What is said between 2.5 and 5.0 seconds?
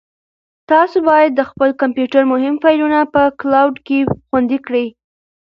فایلونه په کلاوډ کې خوندي کړئ.